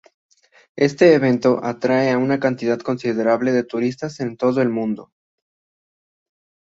Este 0.77 1.13
evento 1.13 1.63
atrae 1.63 2.09
a 2.09 2.17
una 2.17 2.39
cantidad 2.39 2.79
considerable 2.79 3.51
de 3.51 3.63
turistas 3.63 4.17
de 4.17 4.35
todo 4.35 4.59
el 4.59 4.69
mundo. 4.69 5.11